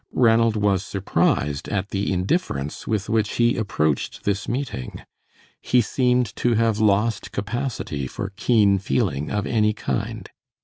[0.13, 5.03] Ranald was surprised at the indifference with which he approached this meeting.
[5.61, 10.27] He seemed to have lost capacity for keen feeling of any kind.